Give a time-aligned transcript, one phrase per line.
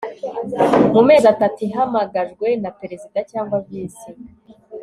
[0.93, 4.09] mu mezi atatu ihamagajwe na Perezida cyangwa Visi